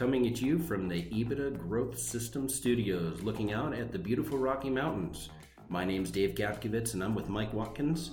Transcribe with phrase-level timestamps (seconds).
[0.00, 4.70] coming at you from the EBITDA Growth System Studios, looking out at the beautiful Rocky
[4.70, 5.28] Mountains.
[5.68, 8.12] My name's Dave Gapkovitz, and I'm with Mike Watkins,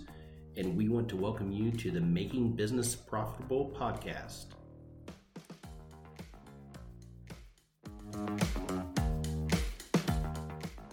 [0.58, 4.48] and we want to welcome you to the Making Business Profitable podcast.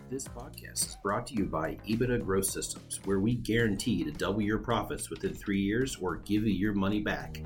[0.08, 4.42] This podcast is brought to you by EBITDA Growth Systems, where we guarantee to double
[4.42, 7.40] your profits within three years or give you your money back.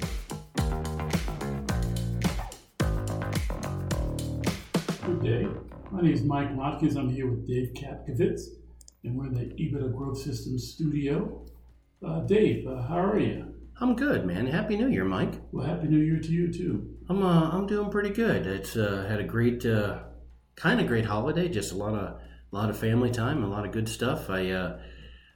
[5.09, 5.49] Good day.
[5.91, 6.95] My name is Mike Watkins.
[6.95, 8.43] I'm here with Dave Kapkovitz,
[9.03, 11.47] and we're in the EBITDA Growth Systems studio.
[12.07, 13.55] Uh, Dave, uh, how are you?
[13.81, 14.47] I'm good, man.
[14.47, 15.33] Happy New Year, Mike.
[15.51, 16.95] Well, Happy New Year to you, too.
[17.09, 18.47] I'm uh, I'm doing pretty good.
[18.47, 20.01] It's uh, had a great, uh,
[20.57, 21.49] kind of great holiday.
[21.49, 22.21] Just a lot of a
[22.53, 24.29] lot of family time, a lot of good stuff.
[24.29, 24.79] I uh,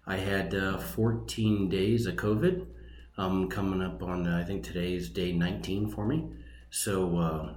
[0.07, 2.67] I had uh, 14 days of COVID.
[3.17, 6.29] Um, coming up on I think today's day 19 for me.
[6.69, 7.55] So uh,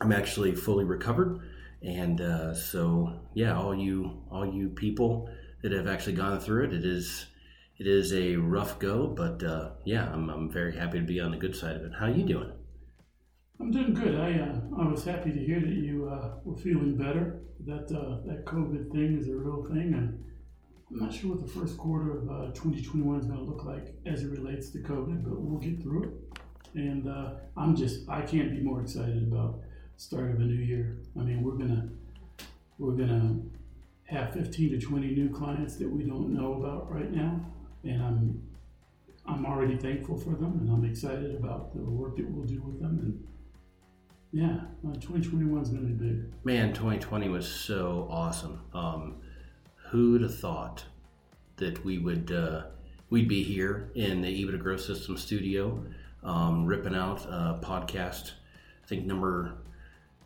[0.00, 1.40] I'm actually fully recovered,
[1.82, 5.28] and uh, so yeah, all you all you people
[5.62, 7.26] that have actually gone through it, it is
[7.78, 11.30] it is a rough go, but uh, yeah, I'm, I'm very happy to be on
[11.30, 11.92] the good side of it.
[11.98, 12.52] How are you doing?
[13.60, 14.14] I'm doing good.
[14.14, 17.40] I uh, I was happy to hear that you uh, were feeling better.
[17.66, 20.24] That uh, that COVID thing is a real thing, and
[20.90, 23.94] I'm not sure what the first quarter of uh, 2021 is going to look like
[24.06, 26.38] as it relates to COVID, but we'll get through it.
[26.74, 29.60] And uh, I'm just I can't be more excited about
[29.98, 30.96] start of a new year.
[31.18, 31.88] I mean, we're gonna
[32.78, 33.40] we're gonna
[34.04, 37.44] have 15 to 20 new clients that we don't know about right now,
[37.84, 38.42] and I'm
[39.26, 42.80] I'm already thankful for them, and I'm excited about the work that we'll do with
[42.80, 42.98] them.
[43.02, 43.26] And
[44.32, 46.32] yeah, uh, 2021 is to be big.
[46.44, 48.60] Man, 2020 was so awesome.
[48.72, 49.16] Um,
[49.90, 50.84] who'd have thought
[51.56, 52.62] that we would uh,
[53.10, 55.84] we'd be here in the EBITDA Growth System studio,
[56.22, 58.32] um, ripping out a podcast.
[58.84, 59.58] I think number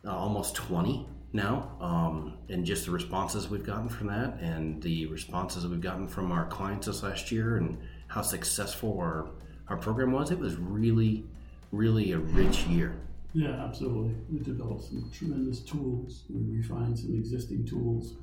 [0.05, 5.07] uh, almost 20 now, um, and just the responses we've gotten from that, and the
[5.07, 7.77] responses that we've gotten from our clients this last year, and
[8.07, 9.29] how successful our
[9.67, 10.31] our program was.
[10.31, 11.23] It was really,
[11.71, 12.95] really a rich year.
[13.33, 14.15] Yeah, absolutely.
[14.31, 16.23] We developed some tremendous tools.
[16.29, 18.13] We refined some existing tools,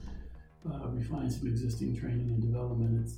[0.71, 3.05] uh, refined some existing training and development.
[3.05, 3.17] It's,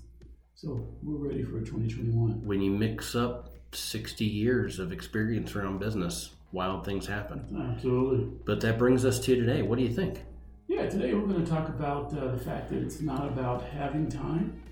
[0.54, 2.46] so we're ready for 2021.
[2.46, 7.74] When you mix up 60 years of experience around business, wild things happen.
[7.74, 8.26] Absolutely.
[8.44, 9.62] But that brings us to today.
[9.62, 10.22] What do you think?
[10.68, 14.08] Yeah, today we're going to talk about uh, the fact that it's not about having
[14.08, 14.62] time,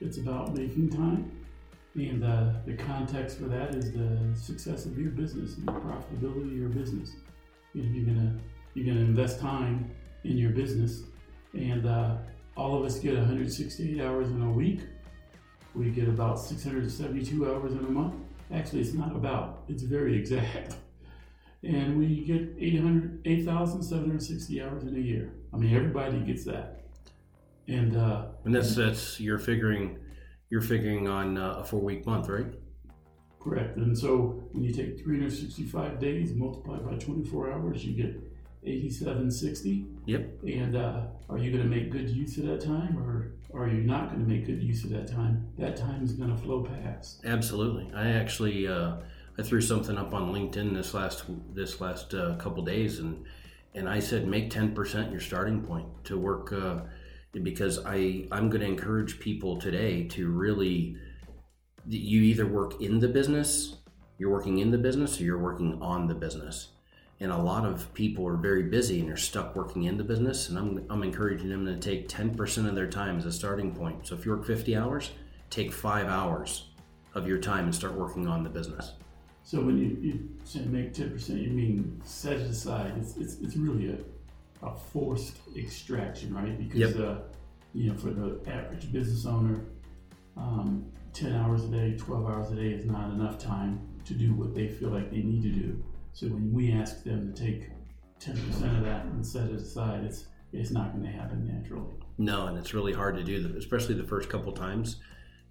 [0.00, 1.30] it's about making time.
[1.94, 6.52] And uh, the context for that is the success of your business and the profitability
[6.52, 7.12] of your business.
[7.72, 8.38] You know, you're gonna
[8.74, 9.90] you're gonna invest time
[10.24, 11.04] in your business,
[11.54, 12.16] and uh,
[12.54, 14.80] all of us get 168 hours in a week.
[15.74, 18.14] We get about 672 hours in a month.
[18.52, 20.76] Actually, it's not about; it's very exact.
[21.66, 25.34] And we get 800, 8,760 hours in a year.
[25.52, 26.82] I mean, everybody gets that.
[27.66, 29.98] And uh, And that's that's you're figuring
[30.48, 32.46] you're figuring on uh, a four week month, right?
[33.40, 33.76] Correct.
[33.76, 38.20] And so when you take 365 days multiplied by 24 hours, you get
[38.64, 39.86] 8760.
[40.06, 40.30] Yep.
[40.46, 43.82] And uh, are you going to make good use of that time or are you
[43.82, 45.48] not going to make good use of that time?
[45.58, 47.24] That time is going to flow past.
[47.24, 47.90] Absolutely.
[47.94, 48.96] I actually uh,
[49.38, 51.24] I threw something up on LinkedIn this last
[51.54, 53.24] this last uh, couple days, and
[53.74, 56.80] and I said make ten percent your starting point to work uh,
[57.42, 60.96] because I I'm going to encourage people today to really
[61.88, 63.76] you either work in the business,
[64.18, 66.68] you're working in the business, or you're working on the business.
[67.20, 70.50] And a lot of people are very busy and they're stuck working in the business.
[70.50, 74.06] And I'm, I'm encouraging them to take 10% of their time as a starting point.
[74.06, 75.12] So if you work 50 hours,
[75.48, 76.66] take five hours
[77.14, 78.92] of your time and start working on the business.
[79.46, 82.94] So when you, you say make 10%, you mean set it aside.
[82.98, 86.58] It's, it's, it's really a, a forced extraction, right?
[86.58, 86.96] Because, Yep.
[86.98, 87.18] uh,
[87.72, 89.66] you know, for the average business owner,
[90.36, 94.34] um, 10 hours a day, 12 hours a day is not enough time to do
[94.34, 95.80] what they feel like they need to do.
[96.12, 97.70] So when we ask them to take
[98.18, 98.36] 10%
[98.76, 101.94] of that and set it aside, it's, it's not going to happen naturally.
[102.18, 104.96] No, and it's really hard to do especially the first couple times.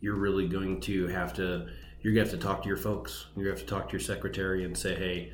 [0.01, 1.67] You're really going to have to
[2.05, 3.25] you're gonna have to talk to your folks.
[3.35, 5.31] You're gonna have to talk to your secretary and say, "Hey,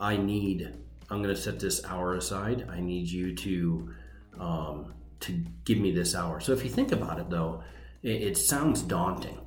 [0.00, 0.72] I need.
[1.10, 2.66] I'm gonna set this hour aside.
[2.70, 3.94] I need you to
[4.40, 7.62] um, to give me this hour." So if you think about it, though,
[8.02, 9.38] it, it sounds daunting,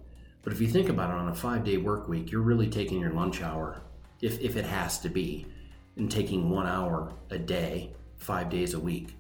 [0.43, 2.99] but if you think about it, on a five day work week, you're really taking
[2.99, 3.81] your lunch hour,
[4.21, 5.47] if if it has to be,
[5.95, 9.15] and taking one hour a day, five days a week.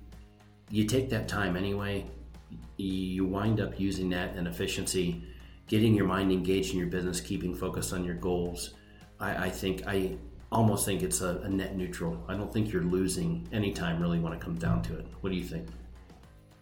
[0.69, 2.05] You take that time anyway.
[2.77, 5.23] You wind up using that in efficiency
[5.67, 8.73] getting your mind engaged in your business, keeping focused on your goals.
[9.19, 10.17] I, I think I
[10.51, 12.23] almost think it's a, a net neutral.
[12.27, 15.05] I don't think you're losing any time really when it comes down to it.
[15.21, 15.67] What do you think?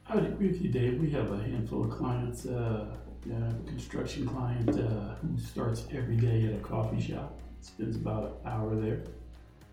[0.08, 1.00] I would agree with you, Dave.
[1.00, 2.46] We have a handful of clients.
[2.46, 2.96] Uh,
[3.32, 8.52] a construction client uh, who starts every day at a coffee shop, spends about an
[8.52, 9.04] hour there.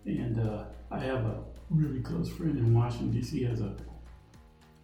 [0.05, 3.43] And uh, I have a really close friend in Washington, D.C.
[3.43, 3.75] has a,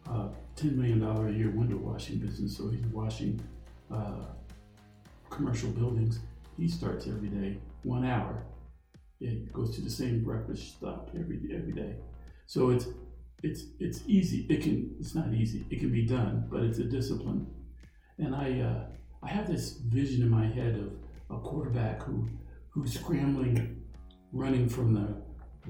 [0.08, 2.58] a $10 million a year window washing business.
[2.58, 3.42] So he's washing
[3.92, 4.26] uh,
[5.30, 6.20] commercial buildings.
[6.58, 8.46] He starts every day, one hour.
[9.20, 11.96] Yeah, he goes to the same breakfast stop every every day.
[12.48, 12.88] So it's
[13.44, 14.46] it's it's easy.
[14.50, 15.66] It can it's not easy.
[15.70, 17.48] It can be done, but it's a discipline.
[18.18, 18.86] And I uh,
[19.24, 22.28] I have this vision in my head of a quarterback who
[22.70, 23.82] who's scrambling,
[24.32, 25.22] running from the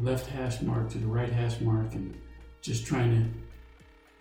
[0.01, 2.15] left hash mark to the right hash mark, and
[2.61, 3.39] just trying to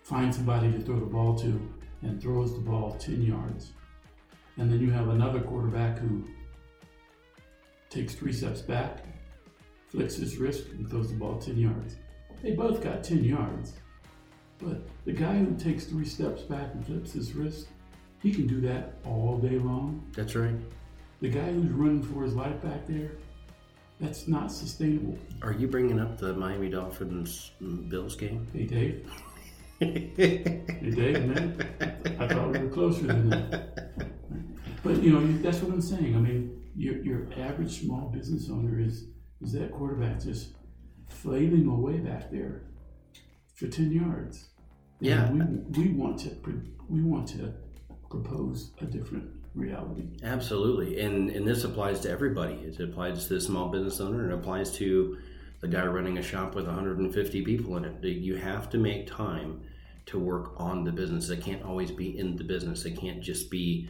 [0.03, 1.61] find somebody to throw the ball to,
[2.01, 3.73] and throws the ball ten yards.
[4.59, 6.27] And then you have another quarterback who
[7.89, 9.05] takes three steps back,
[9.87, 11.95] flicks his wrist, and throws the ball 10 yards.
[12.43, 13.73] They both got 10 yards.
[14.57, 17.69] But the guy who takes three steps back and flips his wrist,
[18.21, 20.05] he can do that all day long.
[20.11, 20.55] That's right.
[21.21, 23.11] The guy who's running for his life back there,
[24.01, 25.17] that's not sustainable.
[25.41, 27.51] Are you bringing up the Miami Dolphins
[27.87, 28.45] Bills game?
[28.51, 29.09] Hey, Dave.
[29.79, 31.65] hey, Dave, man.
[32.19, 34.15] I thought we were closer than that.
[34.83, 36.15] But, you know, that's what I'm saying.
[36.15, 39.05] I mean, your, your average small business owner is,
[39.41, 40.49] is that quarterback just
[41.07, 42.63] flailing away back there
[43.55, 44.49] for 10 yards.
[44.99, 45.31] Yeah.
[45.31, 45.41] we,
[45.77, 46.35] we want to
[46.89, 47.53] we want to
[48.09, 50.07] propose a different reality.
[50.23, 52.55] Absolutely, and and this applies to everybody.
[52.55, 55.17] It applies to the small business owner, and it applies to
[55.61, 58.03] the guy running a shop with 150 people in it.
[58.03, 59.61] You have to make time
[60.07, 61.29] to work on the business.
[61.29, 62.85] It can't always be in the business.
[62.85, 63.89] It can't just be.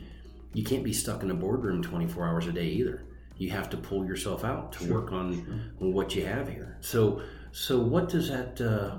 [0.53, 3.05] You can't be stuck in a boardroom 24 hours a day either.
[3.37, 5.33] You have to pull yourself out to sure, work on
[5.79, 5.89] sure.
[5.89, 6.77] what you have here.
[6.81, 8.97] So so what does that uh,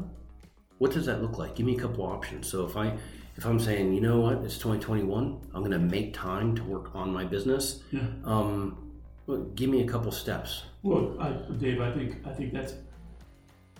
[0.78, 1.56] what does that look like?
[1.56, 2.48] Give me a couple options.
[2.48, 2.96] So if I
[3.36, 6.94] if I'm saying, you know what, it's 2021, I'm going to make time to work
[6.94, 7.82] on my business.
[7.90, 8.00] Yeah.
[8.24, 8.90] Um,
[9.26, 10.64] well, give me a couple steps.
[10.82, 12.74] Well, I, Dave, I think I think that's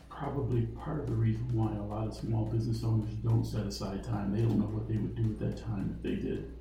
[0.09, 4.05] probably part of the reason why a lot of small business owners don't set aside
[4.05, 4.33] time.
[4.33, 6.53] They don't know what they would do with that time if they did.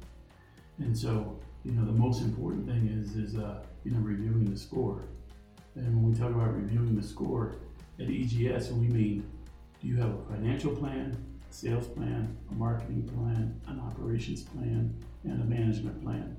[0.79, 4.57] And so, you know, the most important thing is is uh, you know reviewing the
[4.57, 5.03] score.
[5.75, 7.55] And when we talk about reviewing the score
[7.99, 9.29] at EGS, we mean
[9.81, 11.15] do you have a financial plan,
[11.49, 14.93] a sales plan, a marketing plan, an operations plan,
[15.23, 16.35] and a management plan?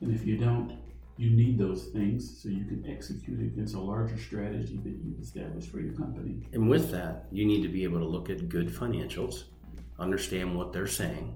[0.00, 0.78] And if you don't,
[1.18, 5.70] you need those things so you can execute against a larger strategy that you've established
[5.70, 6.40] for your company.
[6.52, 9.44] And with that, you need to be able to look at good financials,
[9.98, 11.34] understand what they're saying.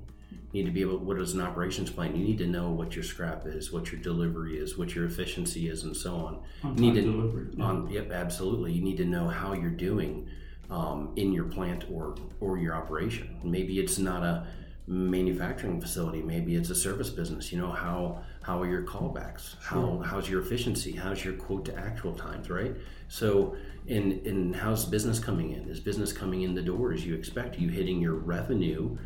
[0.52, 2.14] You need to be able, what is an operations plan?
[2.14, 5.68] You need to know what your scrap is, what your delivery is, what your efficiency
[5.68, 6.42] is, and so on.
[6.62, 7.46] On you need to, delivery.
[7.54, 7.64] Yeah.
[7.64, 8.72] on, yep, absolutely.
[8.72, 10.28] You need to know how you're doing
[10.70, 13.38] um, in your plant or or your operation.
[13.42, 14.46] Maybe it's not a
[14.86, 16.22] manufacturing facility.
[16.22, 17.52] Maybe it's a service business.
[17.52, 19.56] You know how how are your callbacks?
[19.62, 20.92] How how's your efficiency?
[20.92, 22.50] How's your quote to actual times?
[22.50, 22.74] Right.
[23.08, 23.56] So
[23.86, 25.68] in in how's business coming in?
[25.68, 27.56] Is business coming in the door as you expect?
[27.56, 28.96] Are you hitting your revenue?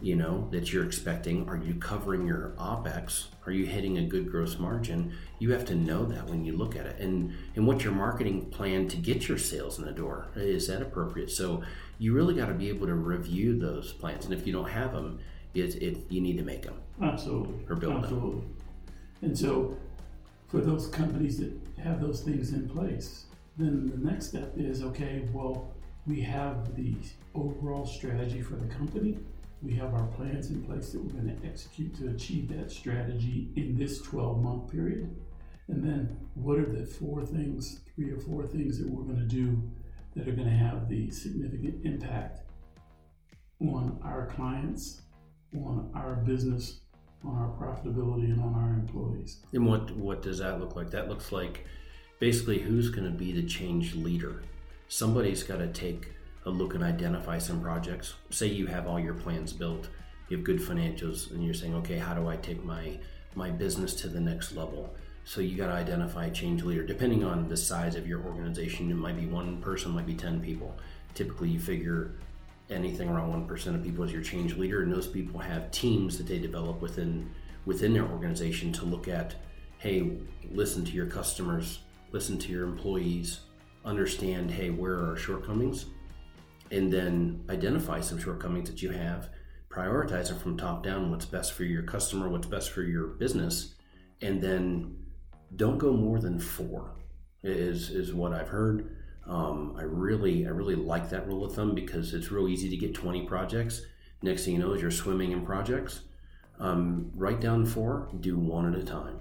[0.00, 1.48] You know that you're expecting?
[1.48, 3.26] Are you covering your opex?
[3.46, 5.12] Are you hitting a good gross margin?
[5.38, 7.00] You have to know that when you look at it.
[7.00, 10.82] And and what's your marketing plan to get your sales in the door is that
[10.82, 11.30] appropriate.
[11.30, 11.62] So
[11.98, 14.24] you really got to be able to review those plans.
[14.24, 15.18] And if you don't have them
[15.54, 17.54] it, it you need to make them absolutely.
[17.68, 18.40] Or build absolutely.
[18.40, 18.54] Them
[19.22, 19.76] and so
[20.48, 21.52] for those companies that
[21.82, 23.24] have those things in place
[23.56, 25.72] then the next step is okay well
[26.06, 26.94] we have the
[27.34, 29.18] overall strategy for the company
[29.62, 33.50] we have our plans in place that we're going to execute to achieve that strategy
[33.56, 35.14] in this 12 month period.
[35.68, 39.26] And then, what are the four things, three or four things that we're going to
[39.26, 39.60] do
[40.16, 42.40] that are going to have the significant impact
[43.60, 45.02] on our clients,
[45.54, 46.80] on our business,
[47.24, 49.40] on our profitability, and on our employees?
[49.52, 50.90] And what, what does that look like?
[50.90, 51.66] That looks like
[52.18, 54.42] basically who's going to be the change leader.
[54.88, 56.12] Somebody's got to take
[56.48, 58.14] a look and identify some projects.
[58.30, 59.88] Say you have all your plans built,
[60.28, 62.98] you have good financials, and you're saying, okay, how do I take my
[63.34, 64.92] my business to the next level?
[65.24, 66.84] So you got to identify a change leader.
[66.84, 70.40] Depending on the size of your organization, it might be one person, might be ten
[70.40, 70.74] people.
[71.14, 72.12] Typically, you figure
[72.70, 76.18] anything around one percent of people as your change leader, and those people have teams
[76.18, 77.30] that they develop within
[77.66, 79.34] within their organization to look at.
[79.78, 80.12] Hey,
[80.50, 83.40] listen to your customers, listen to your employees,
[83.84, 84.50] understand.
[84.50, 85.86] Hey, where are our shortcomings?
[86.70, 89.30] And then identify some shortcomings that you have,
[89.70, 93.74] prioritize them from top down what's best for your customer, what's best for your business,
[94.20, 94.96] and then
[95.56, 96.96] don't go more than four.
[97.42, 98.96] is is what I've heard.
[99.26, 102.76] Um, I really I really like that rule of thumb because it's real easy to
[102.76, 103.82] get 20 projects.
[104.22, 106.00] Next thing you know is you're swimming in projects.
[106.58, 109.20] Um, write down four, do one at a time.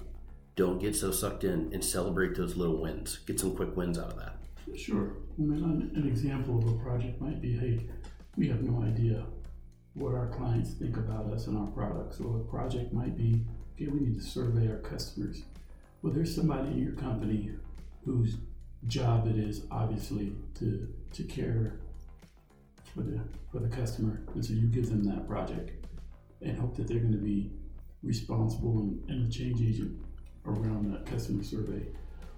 [0.55, 3.19] Don't get so sucked in and celebrate those little wins.
[3.27, 4.37] Get some quick wins out of that.
[4.75, 5.13] Sure.
[5.37, 7.85] An example of a project might be, hey,
[8.35, 9.25] we have no idea
[9.93, 12.19] what our clients think about us and our products.
[12.19, 15.43] Or a project might be, okay, we need to survey our customers.
[16.01, 17.51] Well, there's somebody in your company
[18.03, 18.37] whose
[18.87, 21.79] job it is obviously to to care
[22.93, 23.19] for the
[23.51, 25.85] for the customer, and so you give them that project
[26.41, 27.51] and hope that they're going to be
[28.03, 29.99] responsible and, and a change agent
[30.45, 31.81] around that customer survey.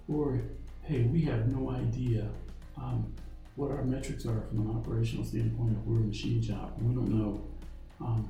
[0.07, 0.41] Or
[0.83, 2.29] hey, we have no idea
[2.81, 3.13] um,
[3.55, 6.77] what our metrics are from an operational standpoint if we're a machine shop.
[6.81, 7.41] We don't know
[7.99, 8.29] um,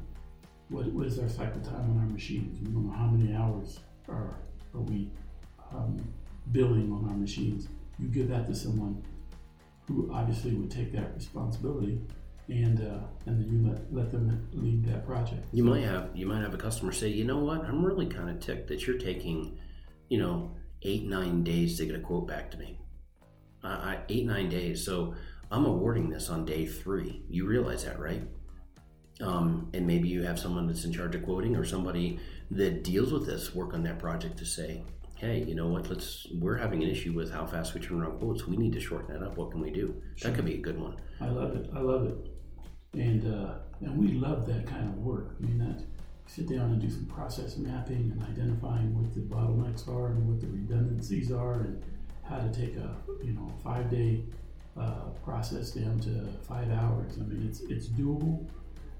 [0.70, 2.60] what, what is our cycle time on our machines.
[2.60, 4.39] We don't know how many hours are,
[4.74, 5.10] are we
[5.74, 6.00] um,
[6.51, 7.68] billing on our machines.
[8.00, 9.03] You give that to someone
[9.88, 12.00] who obviously would take that responsibility
[12.48, 15.46] and uh, and then you let, let them lead that project.
[15.51, 18.29] You might have you might have a customer say, you know what, I'm really kind
[18.29, 19.58] of ticked that you're taking,
[20.10, 22.79] you know, eight nine days to get a quote back to me.
[23.63, 24.86] Uh, eight nine days.
[24.86, 25.13] So
[25.51, 27.24] I'm awarding this on day three.
[27.30, 28.24] You realize that, right?
[29.22, 32.20] Um, and maybe you have someone that's in charge of quoting or somebody
[32.51, 34.84] that deals with this work on that project to say,
[35.18, 35.89] hey, you know what?
[35.89, 38.48] Let's we're having an issue with how fast we turn around quotes.
[38.48, 39.38] We need to shorten that up.
[39.38, 40.01] What can we do?
[40.16, 40.32] Sure.
[40.32, 40.96] That could be a good one.
[41.20, 41.70] I love it.
[41.75, 42.16] I love it.
[42.94, 45.36] And uh, and we love that kind of work.
[45.38, 45.84] I mean that
[46.28, 50.39] sit down and do some process mapping and identifying what the bottlenecks are and what
[50.39, 51.84] the redundancies are and
[52.29, 54.24] how to take a you know five day
[54.79, 57.17] uh, process down to five hours.
[57.17, 58.45] I mean it's it's doable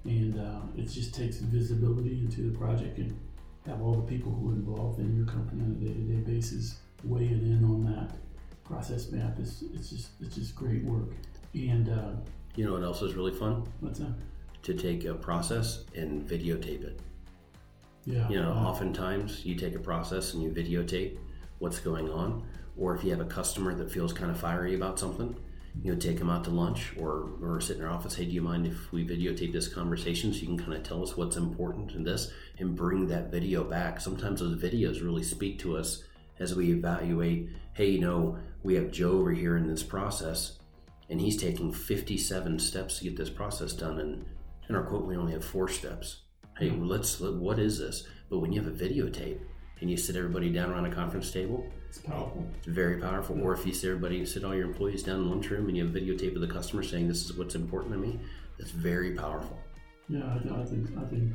[0.06, 3.18] and uh, it just takes visibility into the project and
[3.66, 7.32] have all the people who are involved in your company on a day-to-day basis weighing
[7.32, 8.16] in on that
[8.64, 9.36] process map.
[9.40, 11.10] It's, it's just it's just great work.
[11.54, 12.12] And uh,
[12.56, 13.64] you know what else is really fun?
[13.80, 14.14] What's that?
[14.64, 17.00] To take a process and videotape it.
[18.06, 18.28] Yeah.
[18.30, 21.18] You know, oftentimes you take a process and you videotape
[21.60, 22.44] what's going on,
[22.80, 25.36] or if you have a customer that feels kind of fiery about something,
[25.84, 28.16] you know, take them out to lunch or, or sit in their office.
[28.16, 31.04] Hey, do you mind if we videotape this conversation so you can kind of tell
[31.04, 34.00] us what's important in this and bring that video back?
[34.00, 36.04] Sometimes those videos really speak to us
[36.40, 37.50] as we evaluate.
[37.74, 40.60] Hey, you know, we have Joe over here in this process,
[41.10, 44.00] and he's taking 57 steps to get this process done.
[44.00, 44.26] And
[44.68, 46.22] in our quote, we only have four steps.
[46.58, 48.06] Hey, let's, look, what is this?
[48.30, 49.40] But when you have a videotape,
[49.82, 51.66] and you sit everybody down around a conference table.
[51.88, 52.46] It's powerful.
[52.58, 53.38] It's very powerful.
[53.38, 53.44] Yeah.
[53.44, 55.86] Or if you sit everybody, sit all your employees down in the lunchroom and you
[55.86, 58.20] have a videotape of the customer saying, "This is what's important to me."
[58.58, 59.58] That's very powerful.
[60.08, 61.34] Yeah, I, I think I think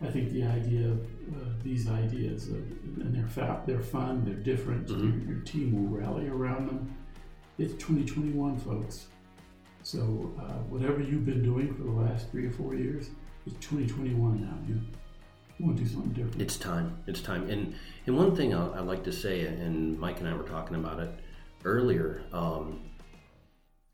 [0.00, 4.34] I think the idea of uh, these ideas, uh, and they're fa- they're fun, they're
[4.34, 4.88] different.
[4.88, 5.28] Mm-hmm.
[5.28, 6.94] Your, your, team will rally around them.
[7.58, 9.06] It's 2021, folks.
[9.82, 13.10] So uh, whatever you've been doing for the last three or four years,
[13.46, 14.58] it's 2021 now.
[14.66, 14.80] You we
[15.58, 16.42] do something different.
[16.42, 16.98] It's time.
[17.06, 17.48] It's time.
[17.48, 17.74] And
[18.06, 21.00] and one thing I, I like to say, and Mike and I were talking about
[21.00, 21.10] it
[21.64, 22.22] earlier.
[22.32, 22.80] Um,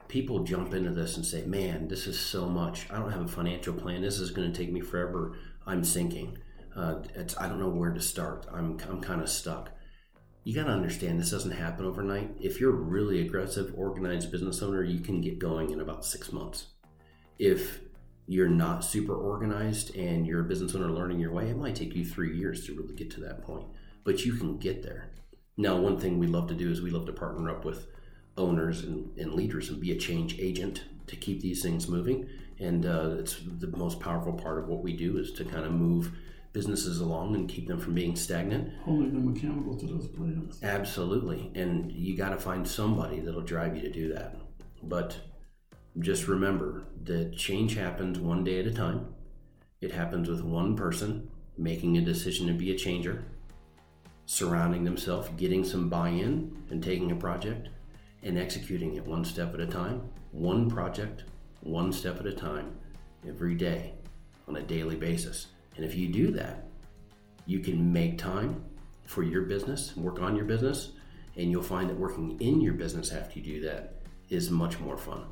[0.08, 2.86] people jump into this and say, "Man, this is so much.
[2.90, 4.02] I don't have a financial plan.
[4.02, 5.36] This is going to take me forever.
[5.66, 6.38] I'm sinking.
[6.74, 7.02] Uh,
[7.38, 8.46] I don't know where to start.
[8.52, 9.70] I'm I'm kind of stuck."
[10.42, 12.30] You got to understand this doesn't happen overnight.
[12.40, 16.32] If you're a really aggressive, organized business owner, you can get going in about six
[16.32, 16.68] months.
[17.38, 17.80] If
[18.30, 21.96] you're not super organized and you're a business owner learning your way, it might take
[21.96, 23.66] you three years to really get to that point,
[24.04, 25.10] but you can get there.
[25.56, 27.88] Now, one thing we love to do is we love to partner up with
[28.38, 32.28] owners and, and leaders and be a change agent to keep these things moving.
[32.60, 35.72] And uh, it's the most powerful part of what we do is to kind of
[35.72, 36.12] move
[36.52, 38.72] businesses along and keep them from being stagnant.
[38.84, 40.62] Holding them accountable to those plans.
[40.62, 41.50] Absolutely.
[41.56, 44.36] And you got to find somebody that'll drive you to do that.
[44.84, 45.16] But
[45.98, 49.14] just remember that change happens one day at a time.
[49.80, 51.28] It happens with one person
[51.58, 53.24] making a decision to be a changer,
[54.26, 57.68] surrounding themselves, getting some buy in, and taking a project
[58.22, 61.24] and executing it one step at a time, one project,
[61.62, 62.72] one step at a time,
[63.26, 63.92] every day
[64.46, 65.48] on a daily basis.
[65.76, 66.66] And if you do that,
[67.46, 68.64] you can make time
[69.06, 70.92] for your business, work on your business,
[71.36, 73.94] and you'll find that working in your business after you do that
[74.28, 75.24] is much more fun.